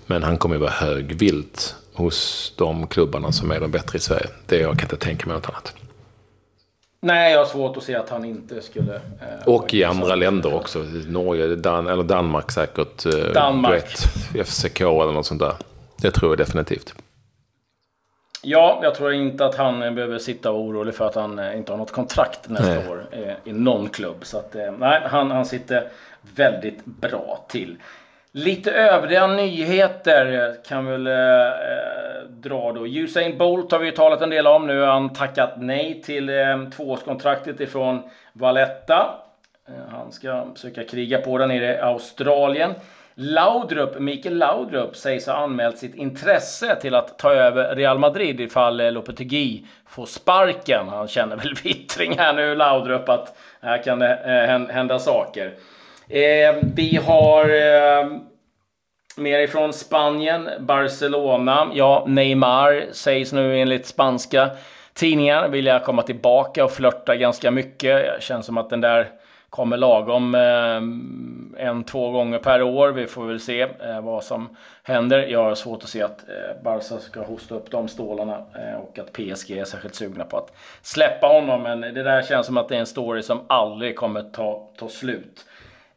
men 0.06 0.23
han 0.23 0.38
kommer 0.38 0.54
ju 0.54 0.61
vara 0.61 0.70
högvilt 0.70 1.75
hos 1.94 2.52
de 2.56 2.87
klubbarna 2.87 3.32
som 3.32 3.50
är 3.50 3.61
de 3.61 3.70
bättre 3.70 3.99
i 3.99 4.00
Sverige. 4.00 4.26
Det 4.46 4.56
jag 4.56 4.78
kan 4.78 4.85
inte 4.85 4.96
tänka 4.96 5.26
mig 5.26 5.37
något 5.37 5.49
annat. 5.49 5.75
Nej, 7.06 7.32
jag 7.32 7.38
har 7.38 7.46
svårt 7.46 7.76
att 7.76 7.82
se 7.82 7.94
att 7.94 8.08
han 8.08 8.25
inte 8.25 8.62
skulle... 8.62 8.94
Eh, 8.94 9.48
och 9.48 9.75
i 9.75 9.84
andra 9.84 10.14
länder 10.14 10.54
också. 10.54 10.78
Norge, 11.08 11.56
Dan 11.56 11.86
eller 11.86 12.02
Danmark 12.02 12.50
säkert. 12.50 13.06
Eh, 13.06 13.32
Danmark. 13.34 13.84
Vet, 14.34 14.48
FCK 14.48 14.80
eller 14.80 15.12
något 15.12 15.26
sånt 15.26 15.40
där. 15.40 15.54
Det 16.02 16.10
tror 16.10 16.30
jag 16.30 16.38
definitivt. 16.38 16.94
Ja, 18.42 18.80
jag 18.82 18.94
tror 18.94 19.12
inte 19.12 19.46
att 19.46 19.54
han 19.54 19.94
behöver 19.94 20.18
sitta 20.18 20.50
och 20.50 20.60
orolig 20.60 20.94
för 20.94 21.06
att 21.06 21.14
han 21.14 21.38
eh, 21.38 21.56
inte 21.56 21.72
har 21.72 21.76
något 21.76 21.92
kontrakt 21.92 22.48
nästa 22.48 22.75
nej. 22.75 22.88
år 22.88 23.06
eh, 23.10 23.34
i 23.44 23.52
någon 23.52 23.88
klubb. 23.88 24.16
Så 24.22 24.38
att, 24.38 24.54
eh, 24.54 24.72
nej, 24.78 25.02
han, 25.04 25.30
han 25.30 25.46
sitter 25.46 25.88
väldigt 26.34 26.84
bra 26.84 27.44
till. 27.48 27.76
Lite 28.38 28.73
övriga 28.73 29.26
nyheter 29.26 30.55
kan 30.69 30.87
vi 30.87 30.93
väl 30.93 31.07
eh, 31.07 32.28
dra 32.28 32.73
då. 32.73 32.87
Usain 32.87 33.38
Bolt 33.38 33.73
har 33.73 33.78
vi 33.78 33.87
ju 33.87 33.93
talat 33.93 34.23
en 34.23 34.31
del 34.31 34.47
om. 34.47 34.66
Nu 34.66 34.81
har 34.81 34.87
han 34.87 35.12
tackat 35.12 35.52
nej 35.57 36.02
till 36.02 36.28
eh, 36.28 36.69
tvåårskontraktet 36.76 37.61
ifrån 37.61 38.02
Valletta. 38.33 39.14
Eh, 39.69 39.75
han 39.90 40.12
ska 40.12 40.47
försöka 40.55 40.85
kriga 40.85 41.19
på 41.19 41.38
där 41.38 41.47
nere 41.47 41.75
i 41.75 41.78
Australien. 41.78 42.75
Laudrup, 43.14 43.99
Mikael 43.99 44.38
Laudrup 44.38 44.97
sägs 44.97 45.26
ha 45.26 45.35
anmält 45.35 45.78
sitt 45.78 45.95
intresse 45.95 46.76
till 46.81 46.95
att 46.95 47.19
ta 47.19 47.33
över 47.33 47.76
Real 47.76 47.99
Madrid 47.99 48.40
ifall 48.40 48.81
eh, 48.81 48.93
Lopetegui 48.93 49.64
får 49.87 50.07
sparken. 50.07 50.88
Han 50.88 51.09
känner 51.09 51.37
väl 51.37 51.55
vittring 51.64 52.19
här 52.19 52.33
nu, 52.33 52.55
Laudrup, 52.55 53.09
att 53.09 53.38
här 53.61 53.83
kan 53.83 54.02
eh, 54.02 54.09
det 54.09 54.73
hända 54.73 54.99
saker. 54.99 55.52
Eh, 56.08 56.56
vi 56.75 56.96
har 56.96 57.44
eh, 57.44 58.06
mer 59.16 59.40
ifrån 59.40 59.72
Spanien, 59.72 60.48
Barcelona. 60.60 61.70
Ja, 61.75 62.04
Neymar 62.06 62.84
sägs 62.92 63.32
nu 63.32 63.58
enligt 63.58 63.86
spanska 63.86 64.50
tidningar 64.94 65.48
vilja 65.48 65.80
komma 65.80 66.02
tillbaka 66.02 66.64
och 66.64 66.70
flörta 66.70 67.16
ganska 67.16 67.50
mycket. 67.50 68.02
Det 68.02 68.22
känns 68.22 68.46
som 68.46 68.58
att 68.58 68.70
den 68.70 68.80
där 68.80 69.10
kommer 69.50 69.76
lagom 69.76 70.34
eh, 70.34 71.66
en, 71.66 71.84
två 71.84 72.10
gånger 72.10 72.38
per 72.38 72.62
år. 72.62 72.88
Vi 72.88 73.06
får 73.06 73.26
väl 73.26 73.40
se 73.40 73.60
eh, 73.60 74.00
vad 74.02 74.25
som 74.25 74.56
händer. 74.82 75.26
Jag 75.26 75.44
har 75.44 75.54
svårt 75.54 75.82
att 75.82 75.88
se 75.88 76.02
att 76.02 76.28
eh, 76.28 76.62
Barca 76.62 76.98
ska 76.98 77.22
hosta 77.22 77.54
upp 77.54 77.70
de 77.70 77.88
stålarna 77.88 78.34
eh, 78.34 78.80
och 78.80 78.98
att 78.98 79.12
PSG 79.12 79.50
är 79.50 79.64
särskilt 79.64 79.94
sugna 79.94 80.25
på 80.25 80.36
att 80.36 80.52
släppa 80.82 81.26
honom. 81.26 81.62
Men 81.62 81.80
det 81.80 82.02
där 82.02 82.22
känns 82.22 82.46
som 82.46 82.56
att 82.56 82.68
det 82.68 82.76
är 82.76 82.80
en 82.80 82.86
story 82.86 83.22
som 83.22 83.40
aldrig 83.46 83.96
kommer 83.96 84.22
ta, 84.22 84.70
ta 84.78 84.88
slut. 84.88 85.46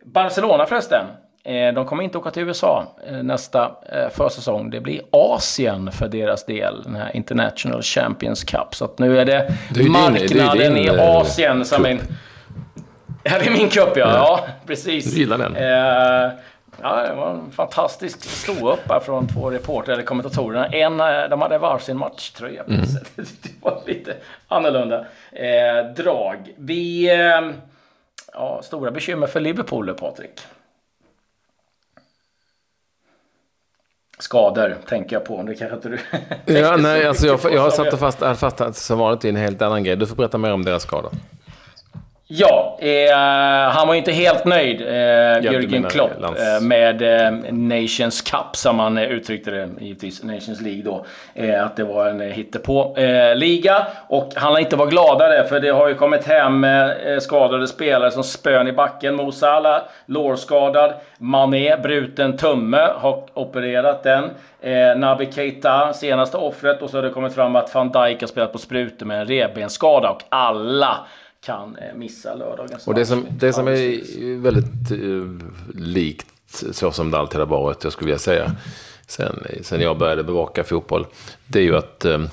Barcelona 0.06 0.66
förresten. 0.66 1.06
Eh, 1.44 1.74
de 1.74 1.86
kommer 1.86 2.04
inte 2.04 2.18
åka 2.18 2.32
till 2.32 2.44
USA 2.44 2.86
eh, 3.08 3.24
nästa 3.24 3.72
eh, 3.92 4.10
försäsong. 4.10 4.70
Det 4.70 4.80
blir 4.80 5.02
Asien 5.12 5.92
för 5.92 6.08
deras 6.08 6.46
del, 6.46 6.84
den 6.84 6.96
här 6.96 7.16
International 7.16 7.82
Champions 7.82 8.44
Cup. 8.44 8.76
Så 8.76 8.86
att 8.86 9.00
nu 9.00 9.20
är 9.20 9.26
det, 9.26 9.54
det 9.74 9.82
är 9.82 9.90
marknaden 9.90 10.28
din, 10.28 10.38
det 10.38 10.66
är 10.66 10.74
din, 10.74 10.78
i 10.78 10.90
Asien 10.90 11.66
som 11.66 11.86
är... 11.86 12.00
Ja, 13.24 13.40
det 13.40 13.46
är 13.46 13.52
min 13.52 13.70
cup 13.70 13.98
ja. 13.98 14.08
ja. 14.08 14.46
precis. 14.68 15.14
Du 15.14 15.20
gillar 15.20 15.38
den? 15.38 15.56
ja, 16.82 17.08
det 17.08 17.16
var 17.16 17.30
en 17.30 17.52
fantastisk 17.52 18.24
ståupp 18.24 18.90
här 18.90 19.00
från 19.00 19.28
två 19.28 19.50
reportrar, 19.50 19.94
eller 19.94 20.04
kommentatorerna. 20.04 20.68
En, 20.68 20.98
de 21.30 21.42
hade 21.42 21.58
varsin 21.58 21.98
matchtröja 21.98 22.64
på 22.64 22.72
mm. 22.72 22.86
Det 23.16 23.50
var 23.62 23.82
lite 23.86 24.16
annorlunda 24.48 25.06
eh, 25.32 25.94
drag. 25.96 26.54
Vi... 26.58 27.12
Eh, 27.12 27.69
ja, 28.40 28.62
stora 28.64 28.92
bekymmer 28.92 29.28
för 29.28 29.40
Liverpool, 29.40 29.94
Patrik. 29.94 30.42
skador, 34.20 34.78
tänker 34.88 35.16
jag 35.16 35.26
på. 35.26 35.44
Det 35.44 35.56
kanske 35.56 35.76
inte 35.76 35.90
du... 35.90 36.00
ja, 36.60 36.78
nej, 36.78 37.08
alltså 37.08 37.28
jag, 37.28 37.40
jag 37.44 37.62
har 37.62 37.72
satt 37.72 38.00
fast, 38.00 38.40
fast 38.40 38.76
som 38.76 39.00
vanligt 39.00 39.26
i 39.26 39.30
en 39.30 39.36
helt 39.36 39.62
annan 39.62 39.84
grej. 39.84 39.96
Du 39.96 40.08
får 40.08 40.16
berätta 40.16 40.38
mer 40.38 40.54
om 40.54 40.66
deras 40.66 40.84
skador. 40.84 41.12
Ja, 42.32 42.78
eh, 42.80 43.70
han 43.72 43.88
var 43.88 43.96
inte 43.96 44.12
helt 44.12 44.46
nöjd, 44.46 44.82
eh, 44.82 44.88
Jürgen 45.52 45.90
Klopp, 45.90 46.12
eh, 46.12 46.62
med 46.62 47.02
eh, 47.02 47.32
Nations 47.52 48.22
Cup, 48.22 48.56
som 48.56 48.80
han 48.80 48.98
eh, 48.98 49.04
uttryckte 49.04 49.52
det, 49.52 49.70
givetvis 49.80 50.24
Nations 50.24 50.62
League 50.62 50.84
då. 50.84 51.06
Eh, 51.34 51.66
att 51.66 51.76
det 51.76 51.84
var 51.84 52.08
en 52.08 52.22
hittepå-liga. 52.22 53.88
och 54.08 54.32
han 54.36 54.52
har 54.54 54.60
inte 54.60 54.76
varit 54.76 54.92
gladare, 54.92 55.48
för 55.48 55.60
det 55.60 55.70
har 55.70 55.88
ju 55.88 55.96
kommit 55.96 56.28
hem 56.28 56.66
skadade 57.22 57.68
spelare 57.68 58.12
som 58.12 58.24
spön 58.24 58.68
i 58.68 58.72
backen. 58.72 59.16
Mo 59.16 59.32
Salah, 59.32 59.82
lårskadad. 60.06 60.94
Mané, 61.18 61.78
bruten 61.78 62.38
tumme, 62.38 62.90
har 62.96 63.24
opererat 63.34 64.04
den. 64.04 64.30
Naby 65.00 65.32
Keita, 65.32 65.94
senaste 65.94 66.38
offret. 66.38 66.82
Och 66.82 66.90
så 66.90 66.98
har 66.98 67.04
det 67.04 67.10
kommit 67.10 67.36
fram 67.36 67.56
att 67.56 67.76
van 67.76 67.92
Dijk 67.92 68.22
har 68.22 68.28
spelat 68.28 68.52
på 68.52 68.58
sprutor 68.58 69.06
med 69.06 69.20
en 69.22 69.28
revbensskada. 69.28 70.10
Och 70.10 70.24
alla 70.30 70.98
kan 71.42 71.76
eh, 71.76 71.96
missa 71.96 72.36
lördagens 72.36 72.88
Och 72.88 72.96
det 72.96 73.06
som, 73.06 73.26
det 73.30 73.54
som 73.54 73.68
är 73.68 74.42
väldigt 74.42 74.92
uh, 74.92 75.40
likt 75.74 76.28
så 76.72 76.92
som 76.92 77.12
det 77.12 77.18
alltid 77.18 77.40
har 77.40 77.48
varit, 77.48 77.84
jag 77.84 77.94
skulle 77.94 78.06
vilja 78.06 78.20
säga, 78.20 78.56
sen, 79.08 79.44
sen 79.62 79.82
jag 79.82 79.98
började 79.98 80.24
bevaka 80.24 80.64
fotboll, 80.64 81.06
det 81.48 81.60
är 81.60 81.64
ju 81.64 81.78
att 81.78 82.06
uh, 82.06 82.26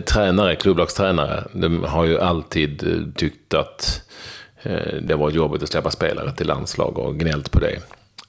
tränare, 0.00 0.56
klubblagstränare, 0.56 1.44
de 1.52 1.84
har 1.84 2.04
ju 2.04 2.20
alltid 2.20 2.82
tyckt 3.16 3.54
att 3.54 4.02
uh, 4.66 5.02
det 5.02 5.14
var 5.14 5.30
jobbigt 5.30 5.62
att 5.62 5.68
släppa 5.68 5.90
spelare 5.90 6.32
till 6.32 6.46
landslag 6.46 6.98
och 6.98 7.16
gnällt 7.16 7.50
på 7.50 7.60
det. 7.60 7.78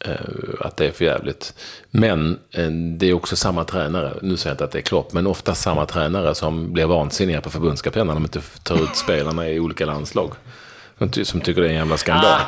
Eh, 0.05 0.11
att 0.59 0.77
det 0.77 0.87
är 0.87 0.91
för 0.91 1.05
jävligt. 1.05 1.53
Men 1.91 2.39
eh, 2.51 2.69
det 2.71 3.09
är 3.09 3.13
också 3.13 3.35
samma 3.35 3.63
tränare, 3.63 4.13
nu 4.21 4.37
säger 4.37 4.49
jag 4.49 4.53
inte 4.53 4.63
att 4.63 4.71
det 4.71 4.79
är 4.79 4.81
Klopp, 4.81 5.13
men 5.13 5.27
ofta 5.27 5.55
samma 5.55 5.85
tränare 5.85 6.35
som 6.35 6.73
blir 6.73 6.85
vansinniga 6.85 7.41
på 7.41 7.49
förbundskaptenen 7.49 8.07
när 8.07 8.13
de 8.13 8.23
inte 8.23 8.41
tar 8.63 8.83
ut 8.83 8.95
spelarna 8.95 9.49
i 9.49 9.59
olika 9.59 9.85
landslag. 9.85 10.33
Som 11.23 11.41
tycker 11.41 11.61
det 11.61 11.67
är 11.67 11.71
en 11.71 11.77
jävla 11.77 11.97
skandal. 11.97 12.31
Ah, 12.31 12.47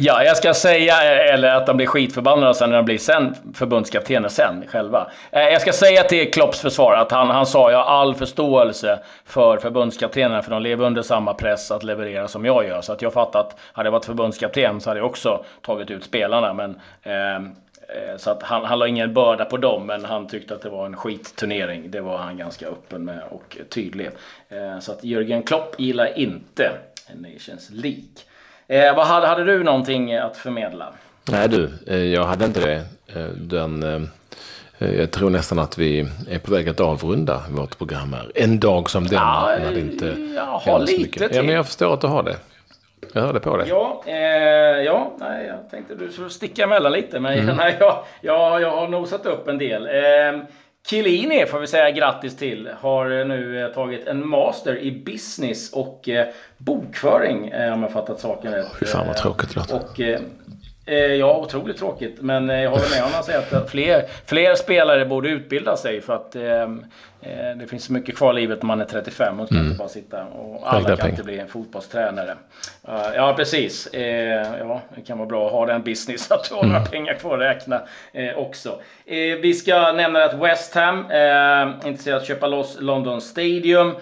Ja, 0.00 0.24
jag 0.24 0.36
ska 0.36 0.54
säga, 0.54 1.02
eller 1.02 1.48
att 1.48 1.66
de 1.66 1.76
blir 1.76 1.86
skitförbannade 1.86 2.54
sen 2.54 2.70
när 2.70 2.76
de 2.76 2.84
blir 2.84 2.98
sen 2.98 3.34
förbundskaptener 3.54 4.28
sen 4.28 4.64
själva. 4.68 5.10
Eh, 5.30 5.42
jag 5.42 5.60
ska 5.60 5.72
säga 5.72 6.02
till 6.02 6.30
Klopps 6.30 6.60
försvar 6.60 6.96
att 6.96 7.10
han, 7.10 7.30
han 7.30 7.46
sa 7.46 7.70
jag 7.70 7.78
har 7.78 8.00
all 8.00 8.14
förståelse 8.14 8.98
för 9.24 9.56
förbundskaptenerna, 9.56 10.42
för 10.42 10.50
de 10.50 10.62
lever 10.62 10.84
under 10.84 11.02
samma 11.02 11.34
press 11.34 11.70
att 11.70 11.82
leverera 11.82 12.28
som 12.28 12.44
jag 12.44 12.66
gör. 12.66 12.80
Så 12.80 12.92
att 12.92 13.02
jag 13.02 13.12
fattar 13.12 13.40
att 13.40 13.56
hade 13.72 13.86
jag 13.86 13.92
varit 13.92 14.04
förbundskapten 14.04 14.80
så 14.80 14.90
hade 14.90 15.00
jag 15.00 15.06
också 15.06 15.44
tagit 15.62 15.90
ut 15.90 16.04
spelarna. 16.04 16.52
Men, 16.54 16.80
ehm, 17.02 17.50
eh, 17.88 18.16
så 18.16 18.30
att 18.30 18.42
han, 18.42 18.64
han 18.64 18.78
la 18.78 18.86
ingen 18.86 19.14
börda 19.14 19.44
på 19.44 19.56
dem, 19.56 19.86
men 19.86 20.04
han 20.04 20.28
tyckte 20.28 20.54
att 20.54 20.62
det 20.62 20.70
var 20.70 20.86
en 20.86 20.96
skitturnering. 20.96 21.90
Det 21.90 22.00
var 22.00 22.18
han 22.18 22.36
ganska 22.36 22.66
öppen 22.66 23.04
med 23.04 23.20
och 23.30 23.56
tydlig. 23.68 24.10
Eh, 24.48 24.78
så 24.80 24.92
att 24.92 25.02
Jürgen 25.02 25.46
Klopp 25.46 25.80
gillar 25.80 26.18
inte 26.18 26.70
Nations 27.14 27.70
League. 27.70 28.27
Eh, 28.68 28.96
vad 28.96 29.06
hade, 29.06 29.26
hade 29.26 29.44
du 29.44 29.62
någonting 29.64 30.14
att 30.14 30.36
förmedla? 30.36 30.92
Nej 31.30 31.48
du, 31.48 31.70
eh, 31.86 31.96
jag 31.96 32.24
hade 32.24 32.44
inte 32.44 32.60
det. 32.60 32.84
Eh, 33.14 33.26
den, 33.26 33.82
eh, 34.78 34.90
jag 34.98 35.10
tror 35.10 35.30
nästan 35.30 35.58
att 35.58 35.78
vi 35.78 36.08
är 36.30 36.38
på 36.38 36.52
väg 36.52 36.68
att 36.68 36.80
avrunda 36.80 37.42
vårt 37.50 37.78
program 37.78 38.12
här. 38.12 38.32
En 38.34 38.60
dag 38.60 38.90
som 38.90 39.06
denna. 39.06 39.20
Ja, 39.20 39.58
när 39.64 39.72
det 39.72 39.80
inte 39.80 40.06
jag 40.34 40.44
har 40.44 40.80
lite 40.80 40.98
mycket. 41.02 41.28
till. 41.28 41.36
Ja, 41.36 41.42
men 41.42 41.54
jag 41.54 41.66
förstår 41.66 41.94
att 41.94 42.00
du 42.00 42.06
har 42.06 42.22
det. 42.22 42.36
Jag 43.12 43.22
hörde 43.22 43.40
på 43.40 43.56
det. 43.56 43.66
Ja, 43.68 44.02
eh, 44.06 44.14
ja 44.84 45.12
nej, 45.18 45.46
jag 45.46 45.70
tänkte 45.70 45.94
du 45.94 46.12
skulle 46.12 46.30
sticka 46.30 46.64
emellan 46.64 46.92
lite. 46.92 47.20
Men 47.20 47.38
mm. 47.38 47.56
nej, 47.56 47.76
jag, 47.80 48.04
jag, 48.20 48.62
jag 48.62 48.70
har 48.70 48.88
nosat 48.88 49.26
upp 49.26 49.48
en 49.48 49.58
del. 49.58 49.86
Eh, 49.86 50.42
Chiellini 50.86 51.46
får 51.46 51.58
vi 51.58 51.66
säga 51.66 51.90
grattis 51.90 52.36
till. 52.36 52.68
Har 52.80 53.24
nu 53.24 53.64
eh, 53.64 53.68
tagit 53.68 54.06
en 54.06 54.28
master 54.28 54.78
i 54.78 54.92
business 54.92 55.72
och 55.72 56.08
eh, 56.08 56.28
bokföring 56.58 57.48
eh, 57.48 57.72
om 57.72 57.82
jag 57.82 57.92
fattat 57.92 58.20
saken 58.20 58.52
rätt. 58.52 58.66
Fy 58.80 58.86
fan 58.86 59.06
vad 59.06 59.16
tråkigt 59.16 59.54
det 59.54 59.72
låter. 59.72 60.20
Ja, 61.18 61.36
otroligt 61.36 61.78
tråkigt. 61.78 62.16
Men 62.20 62.48
jag 62.48 62.70
håller 62.70 62.90
med 62.90 63.04
om 63.04 63.10
att 63.18 63.24
säga 63.24 63.38
att 63.38 63.70
fler, 63.70 64.02
fler 64.26 64.54
spelare 64.54 65.06
borde 65.06 65.28
utbilda 65.28 65.76
sig 65.76 66.00
för 66.00 66.14
att 66.14 66.36
Eh, 67.17 67.17
det 67.56 67.66
finns 67.70 67.90
mycket 67.90 68.16
kvar 68.16 68.32
i 68.32 68.40
livet 68.40 68.62
när 68.62 68.66
man 68.66 68.80
är 68.80 68.84
35 68.84 69.40
och 69.40 69.46
ska 69.46 69.54
mm. 69.54 69.66
inte 69.66 69.78
bara 69.78 69.88
sitta 69.88 70.24
och 70.24 70.74
alla 70.74 70.96
kan 70.96 71.10
inte 71.10 71.22
bli 71.22 71.38
en 71.38 71.48
fotbollstränare. 71.48 72.36
Ja, 73.14 73.34
precis. 73.36 73.86
Eh, 73.86 74.58
ja, 74.58 74.80
det 74.94 75.00
kan 75.00 75.18
vara 75.18 75.28
bra 75.28 75.46
att 75.46 75.52
ha 75.52 75.66
den 75.66 75.82
business, 75.82 76.30
att 76.30 76.48
du 76.48 76.54
har 76.54 76.62
några 76.62 76.78
mm. 76.78 76.90
pengar 76.90 77.14
kvar 77.14 77.34
att 77.34 77.40
räkna 77.40 77.80
eh, 78.12 78.38
också. 78.38 78.80
Vi 79.42 79.54
ska 79.54 79.92
nämna 79.92 80.24
att 80.24 80.34
West 80.34 80.74
Ham 80.74 81.06
är 81.10 81.86
intresserad 81.86 82.16
att 82.16 82.26
köpa 82.26 82.46
loss 82.46 82.76
London 82.80 83.20
Stadium. 83.20 83.94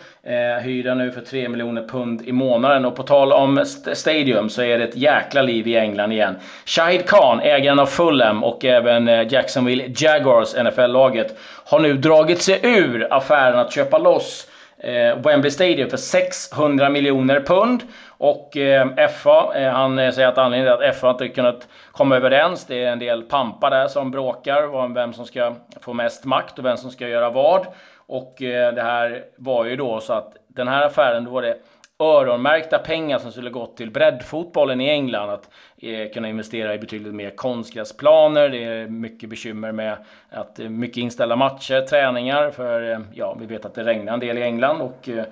Hyra 0.63 0.95
nu 0.95 1.13
för 1.13 1.21
3 1.21 1.49
miljoner 1.49 1.89
pund 1.89 2.23
i 2.23 2.33
månaden. 2.33 2.85
Och 2.85 2.97
på 2.97 3.03
tal 3.03 3.33
om 3.33 3.65
Stadium 3.93 4.51
så 4.51 4.63
är 4.63 4.79
det 4.79 4.85
ett 4.85 4.97
jäkla 4.97 5.43
liv 5.43 5.67
i 5.67 5.77
England 5.77 6.13
igen. 6.13 6.37
Shahid 6.65 7.07
Khan, 7.07 7.41
ägaren 7.41 7.79
av 7.79 7.87
Fulham 7.87 8.45
och 8.45 8.65
även 8.65 9.29
Jacksonville 9.29 9.85
Jaguars, 9.97 10.55
NFL-laget, 10.55 11.37
har 11.65 11.81
nu 11.81 11.95
dragit 11.95 12.43
sig 12.43 12.61
ur 12.63 13.06
affären 13.11 13.59
att 13.59 13.73
köpa 13.73 13.99
loss 13.99 14.49
eh, 14.79 15.17
Wembley 15.17 15.51
Stadium 15.51 15.91
för 15.91 15.97
600 15.97 16.89
miljoner 16.89 17.41
pund. 17.41 17.83
Och 18.09 18.57
eh, 18.57 19.09
FA, 19.09 19.55
eh, 19.55 19.73
han 19.73 19.99
eh, 19.99 20.13
säger 20.13 20.29
att 20.29 20.39
anledningen 20.39 20.79
till 20.79 20.89
att 20.89 20.97
FA 20.97 21.11
inte 21.11 21.29
kunnat 21.29 21.69
komma 21.93 22.17
överens, 22.17 22.65
det 22.65 22.85
är 22.85 22.93
en 22.93 22.99
del 22.99 23.23
pampar 23.23 23.71
där 23.71 23.89
som 23.89 24.11
bråkar 24.11 24.75
om 24.75 24.95
vem 24.95 25.13
som 25.13 25.27
ska 25.27 25.55
få 25.81 25.93
mest 25.93 26.25
makt 26.25 26.59
och 26.59 26.65
vem 26.65 26.77
som 26.77 26.91
ska 26.91 27.09
göra 27.09 27.31
vad. 27.31 27.67
Och 28.07 28.43
eh, 28.43 28.75
det 28.75 28.83
här 28.83 29.25
var 29.37 29.65
ju 29.65 29.77
då 29.77 30.01
så 30.01 30.13
att 30.13 30.37
den 30.49 30.69
här 30.69 30.87
affären, 30.87 31.25
då 31.25 31.31
var 31.31 31.43
det 31.43 31.57
öronmärkta 31.99 32.79
pengar 32.79 33.19
som 33.19 33.33
skulle 33.33 33.51
gått 33.51 33.77
till 33.77 33.91
breddfotbollen 33.91 34.81
i 34.81 34.89
England. 34.89 35.31
Att 35.31 35.49
eh, 35.79 36.13
kunna 36.13 36.29
investera 36.29 36.75
i 36.75 36.79
betydligt 36.79 37.15
mer 37.15 37.31
konstgräsplaner. 37.31 38.49
Det 38.49 38.65
är 38.65 38.87
mycket 38.87 39.29
bekymmer 39.29 39.73
med 39.73 39.97
att 40.31 40.59
eh, 40.59 40.69
mycket 40.69 40.97
inställda 40.97 41.37
matcher, 41.37 41.81
träningar. 41.81 42.51
För 42.51 42.93
eh, 42.93 42.99
ja, 43.15 43.37
vi 43.41 43.47
vet 43.47 43.65
att 43.65 43.75
det 43.75 43.85
regnar 43.85 44.13
en 44.13 44.21
del 44.21 44.39
i 44.39 44.43
England 44.43 44.81
och 44.81 45.09
eh, 45.09 45.25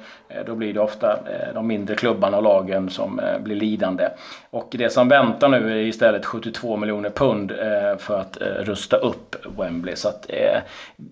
då 0.47 0.55
blir 0.55 0.75
det 0.75 0.81
ofta 0.81 1.13
eh, 1.13 1.55
de 1.55 1.67
mindre 1.67 1.97
klubbarna 1.97 2.37
och 2.37 2.43
lagen 2.43 2.91
som 2.91 3.19
eh, 3.19 3.39
blir 3.39 3.57
lidande. 3.57 4.09
Och 4.51 4.69
det 4.71 4.91
som 4.91 5.09
väntar 5.09 5.49
nu 5.49 5.73
är 5.73 5.77
istället 5.85 6.25
72 6.25 6.77
miljoner 6.77 7.11
pund 7.11 7.51
eh, 7.51 7.99
för 7.99 8.21
att 8.21 8.41
eh, 8.41 8.47
rusta 8.47 8.97
upp 8.97 9.37
Wembley. 9.59 9.97
Så 9.97 10.09
att, 10.09 10.27
eh, 10.29 10.61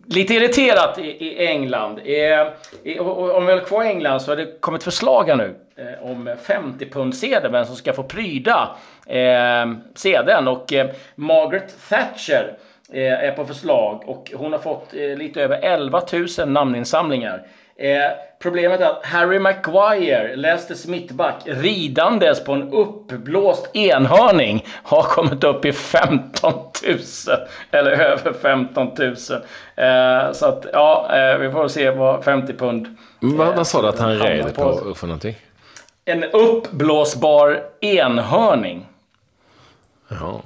lite 0.06 0.34
irriterat 0.34 0.98
i, 0.98 1.26
i 1.26 1.46
England. 1.46 1.98
om 1.98 3.46
vi 3.46 3.52
håller 3.52 3.64
kvar 3.64 3.84
i 3.84 3.88
England 3.88 4.20
så 4.20 4.30
har 4.30 4.36
det 4.36 4.60
kommit 4.60 4.82
förslag 4.82 5.28
här 5.28 5.36
nu 5.36 5.41
eh, 5.76 6.10
om 6.10 6.36
50 6.42 6.90
pund 6.90 7.14
sedel, 7.16 7.52
vem 7.52 7.64
som 7.64 7.76
ska 7.76 7.92
få 7.92 8.02
pryda 8.02 8.76
eh, 9.06 9.72
sedeln. 9.94 10.48
Och 10.48 10.72
eh, 10.72 10.90
Margaret 11.14 11.76
Thatcher 11.88 12.56
eh, 12.92 13.12
är 13.12 13.32
på 13.32 13.44
förslag 13.44 14.02
och 14.06 14.32
hon 14.34 14.52
har 14.52 14.58
fått 14.58 14.94
eh, 14.94 15.16
lite 15.16 15.42
över 15.42 15.58
11 15.62 16.02
000 16.38 16.48
namninsamlingar. 16.48 17.46
Eh, 17.76 18.10
problemet 18.38 18.80
är 18.80 18.84
att 18.84 19.06
Harry 19.06 19.38
Maguire, 19.38 20.36
Leicesters 20.36 20.86
mittback, 20.86 21.42
ridandes 21.44 22.44
på 22.44 22.52
en 22.52 22.72
uppblåst 22.72 23.76
enhörning 23.76 24.66
har 24.82 25.02
kommit 25.02 25.44
upp 25.44 25.64
i 25.64 25.72
15 25.72 26.52
000. 26.86 26.98
Eller 27.70 27.90
över 27.90 28.32
15 28.32 28.90
000. 28.98 29.08
Eh, 29.08 30.32
så 30.32 30.46
att, 30.46 30.66
ja, 30.72 31.16
eh, 31.16 31.38
vi 31.38 31.50
får 31.50 31.68
se 31.68 31.90
vad 31.90 32.24
50 32.24 32.52
pund... 32.52 32.96
vad, 33.20 33.56
vad 33.56 33.66
sa 33.66 33.82
du 33.82 33.88
att 33.88 33.98
han 33.98 34.18
red 34.18 34.54
på 34.54 34.94
för 34.94 35.06
någonting? 35.06 35.36
En 36.04 36.24
uppblåsbar 36.24 37.62
enhörning. 37.80 38.86
Jaha. 40.08 40.40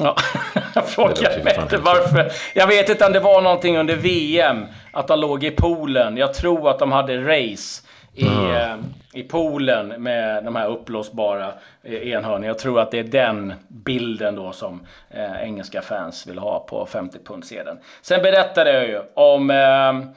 Ja, 0.00 0.16
fråga 0.86 1.44
mig 1.44 1.58
inte 1.62 1.76
varför. 1.76 2.32
Jag 2.54 2.66
vet 2.66 2.88
inte 2.88 3.06
om 3.06 3.12
det 3.12 3.20
var 3.20 3.42
någonting 3.42 3.78
under 3.78 3.96
VM, 3.96 4.66
att 4.92 5.08
de 5.08 5.18
låg 5.18 5.44
i 5.44 5.50
poolen. 5.50 6.16
Jag 6.16 6.34
tror 6.34 6.70
att 6.70 6.78
de 6.78 6.92
hade 6.92 7.18
race 7.20 7.82
i, 8.14 8.26
mm. 8.26 8.84
i 9.12 9.22
poolen 9.22 9.88
med 9.88 10.44
de 10.44 10.56
här 10.56 10.68
uppblåsbara 10.68 11.52
eh, 11.82 12.08
enhörningarna. 12.08 12.46
Jag 12.46 12.58
tror 12.58 12.80
att 12.80 12.90
det 12.90 12.98
är 12.98 13.04
den 13.04 13.54
bilden 13.68 14.34
då 14.36 14.52
som 14.52 14.86
eh, 15.10 15.42
engelska 15.42 15.82
fans 15.82 16.26
vill 16.26 16.38
ha 16.38 16.58
på 16.68 16.86
50 16.86 17.18
pundsedeln. 17.24 17.78
Sen 18.02 18.22
berättade 18.22 18.72
jag 18.72 18.88
ju 18.88 19.00
om 19.14 19.50
eh, 19.50 20.10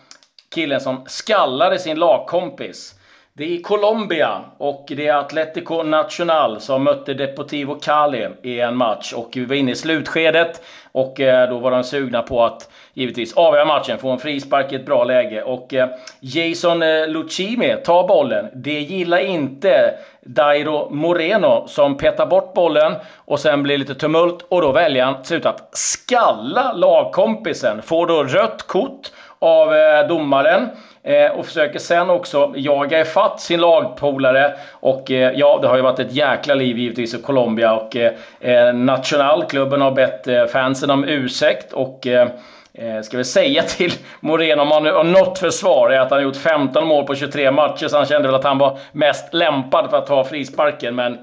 killen 0.56 0.82
som 0.82 1.04
skallade 1.08 1.80
sin 1.80 2.00
lagkompis. 2.00 2.99
Det 3.40 3.56
är 3.56 3.62
Colombia 3.62 4.42
och 4.58 4.86
det 4.88 5.08
är 5.08 5.16
Atlético 5.16 5.84
Nacional 5.84 6.62
som 6.62 6.84
mötte 6.84 7.14
Deportivo 7.14 7.76
Cali 7.76 8.28
i 8.42 8.60
en 8.60 8.76
match. 8.76 9.14
Och 9.14 9.30
vi 9.34 9.46
var 9.46 9.56
inne 9.56 9.72
i 9.72 9.76
slutskedet 9.76 10.62
och 10.92 11.20
eh, 11.20 11.50
då 11.50 11.58
var 11.58 11.72
de 11.72 11.84
sugna 11.84 12.22
på 12.22 12.44
att 12.44 12.70
givetvis 12.94 13.34
avgöra 13.34 13.66
matchen, 13.66 13.98
få 13.98 14.10
en 14.10 14.20
frispark 14.20 14.72
i 14.72 14.76
ett 14.76 14.86
bra 14.86 15.04
läge. 15.04 15.44
Och 15.44 15.74
eh, 15.74 15.90
Jason 16.20 16.84
eh, 16.84 17.76
tar 17.86 18.08
bollen. 18.08 18.48
Det 18.54 18.80
gillar 18.80 19.20
inte 19.20 19.94
Dairo 20.22 20.90
Moreno 20.90 21.68
som 21.68 21.98
petar 21.98 22.26
bort 22.26 22.54
bollen 22.54 22.94
och 23.16 23.40
sen 23.40 23.64
blir 23.64 23.74
det 23.74 23.80
lite 23.80 23.96
tumult 23.96 24.46
och 24.50 24.62
då 24.62 24.72
väljer 24.72 25.04
han 25.06 25.16
till 25.16 25.26
slut 25.26 25.46
att 25.46 25.70
skalla 25.72 26.74
lagkompisen. 26.74 27.82
Får 27.82 28.08
då 28.08 28.24
rött 28.24 28.64
kort 28.64 29.12
av 29.40 29.76
eh, 29.76 30.08
domaren. 30.08 30.70
Eh, 31.04 31.32
och 31.32 31.46
försöker 31.46 31.80
sen 31.80 32.10
också 32.10 32.54
jaga 32.56 33.02
ifatt 33.02 33.42
sin 33.42 33.62
lagpolare. 33.62 34.54
Och 34.72 35.12
eh, 35.12 35.32
ja, 35.36 35.60
det 35.62 35.68
har 35.68 35.76
ju 35.76 35.82
varit 35.82 36.00
ett 36.00 36.14
jäkla 36.14 36.56
liv 36.56 36.78
givetvis 36.78 37.14
i 37.14 37.22
Colombia. 37.22 37.74
Och 37.74 37.96
eh, 37.96 38.14
eh 38.40 38.74
Nationalklubben 38.74 39.82
har 39.82 39.92
bett 39.92 40.28
eh, 40.28 40.46
fansen 40.46 40.92
om 40.92 41.04
ursäkt. 41.04 41.74
Och 41.74 42.08
eh, 42.08 42.28
eh 42.74 43.02
ska 43.02 43.18
vi 43.18 43.24
säga 43.24 43.64
till 43.64 43.94
Moreno, 44.20 44.62
om 44.62 44.72
han 44.72 44.86
har 44.86 45.04
något 45.04 45.40
försvar, 45.40 45.90
är 45.90 46.00
att 46.00 46.10
han 46.10 46.20
har 46.20 46.24
gjort 46.24 46.36
15 46.36 46.88
mål 46.88 47.06
på 47.06 47.16
23 47.16 47.52
matcher. 47.52 47.88
Så 47.88 47.98
han 47.98 48.06
kände 48.06 48.28
väl 48.28 48.36
att 48.36 48.44
han 48.44 48.58
var 48.58 48.78
mest 48.92 49.34
lämpad 49.34 49.90
för 49.90 49.98
att 49.98 50.08
ta 50.08 50.24
frisparken. 50.24 50.96
Men 50.96 51.18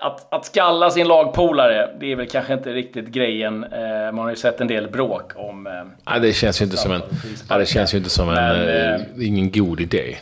att, 0.00 0.32
att 0.32 0.44
skalla 0.44 0.90
sin 0.90 1.08
lagpolare, 1.08 1.90
det 2.00 2.12
är 2.12 2.16
väl 2.16 2.28
kanske 2.28 2.52
inte 2.54 2.72
riktigt 2.72 3.08
grejen. 3.08 3.64
Eh, 3.64 4.12
man 4.12 4.18
har 4.18 4.30
ju 4.30 4.36
sett 4.36 4.60
en 4.60 4.66
del 4.66 4.88
bråk 4.88 5.32
om... 5.36 5.66
Eh, 5.66 5.72
ja, 6.04 6.18
det 6.18 6.32
känns 6.32 6.60
ju 6.60 6.64
inte 6.64 6.76
som 6.76 6.92
en... 6.92 7.02
Ja, 7.48 7.58
det 7.58 7.66
känns 7.66 7.94
ju 7.94 7.98
inte 7.98 8.10
som 8.10 8.28
en... 8.28 8.36
Men, 8.36 9.22
ingen 9.22 9.50
god 9.50 9.80
idé. 9.80 10.16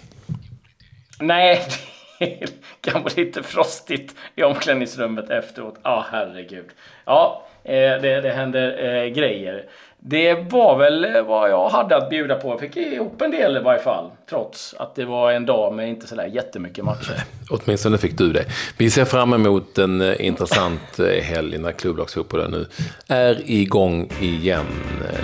Nej, 1.20 1.62
det 2.18 2.46
kan 2.80 3.02
vara 3.02 3.12
lite 3.16 3.42
frostigt 3.42 4.14
i 4.34 4.42
omklädningsrummet 4.42 5.30
efteråt. 5.30 5.74
Ja, 5.82 5.90
ah, 5.90 6.06
herregud. 6.10 6.66
Ja, 7.04 7.46
det, 7.64 8.20
det 8.20 8.30
händer 8.30 9.06
grejer. 9.08 9.64
Det 10.04 10.34
var 10.34 10.78
väl 10.78 11.24
vad 11.24 11.50
jag 11.50 11.68
hade 11.68 11.96
att 11.96 12.10
bjuda 12.10 12.34
på. 12.34 12.48
Jag 12.48 12.60
fick 12.60 12.76
ihop 12.76 13.22
en 13.22 13.30
del 13.30 13.56
i 13.56 13.60
varje 13.60 13.80
fall. 13.80 14.10
Trots 14.28 14.74
att 14.78 14.94
det 14.94 15.04
var 15.04 15.32
en 15.32 15.46
dag 15.46 15.74
med 15.74 15.88
inte 15.88 16.06
sådär 16.06 16.26
jättemycket 16.26 16.84
matcher. 16.84 17.24
Åtminstone 17.50 17.98
fick 17.98 18.18
du 18.18 18.32
det. 18.32 18.44
Vi 18.76 18.90
ser 18.90 19.04
fram 19.04 19.32
emot 19.32 19.78
en 19.78 20.00
eh, 20.00 20.26
intressant 20.26 20.98
eh, 20.98 21.22
helg 21.22 21.58
när 21.58 21.72
klubblagsfotbollen 21.72 22.50
nu 22.50 22.66
är 23.08 23.50
igång 23.50 24.10
igen. 24.20 24.66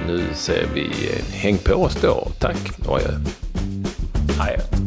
Nu 0.07 0.25
ser 0.35 0.67
vi, 0.75 0.85
eh, 0.85 1.35
häng 1.35 1.59
på 1.59 1.75
oss 1.75 2.01
då. 2.03 2.29
Tack 2.41 2.89
och 2.89 2.97
adjö. 2.97 3.09
adjö. 4.41 4.78